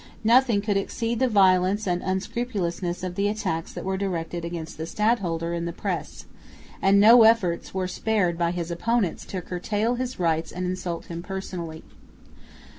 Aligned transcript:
Nothing 0.23 0.61
could 0.63 0.77
exceed 0.77 1.19
the 1.19 1.27
violence 1.27 1.85
and 1.85 2.01
unscrupulousness 2.01 3.03
of 3.03 3.13
the 3.13 3.27
attacks 3.27 3.71
that 3.73 3.85
were 3.85 3.99
directed 3.99 4.43
against 4.43 4.79
the 4.79 4.87
stadholder 4.87 5.53
in 5.53 5.65
the 5.65 5.71
press; 5.71 6.25
and 6.81 6.99
no 6.99 7.21
efforts 7.21 7.71
were 7.75 7.87
spared 7.87 8.35
by 8.35 8.49
his 8.49 8.71
opponents 8.71 9.25
to 9.25 9.43
curtail 9.43 9.93
his 9.93 10.17
rights 10.19 10.51
and 10.51 10.65
to 10.65 10.71
insult 10.71 11.05
him 11.05 11.21
personally. 11.21 11.83